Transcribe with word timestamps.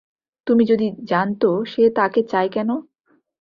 তুমি 0.47 0.63
যদি 0.65 0.87
জানতো 1.03 1.49
সে 1.65 1.83
তাকে 1.95 2.19
চায় 2.23 2.49
কেন? 2.49 2.69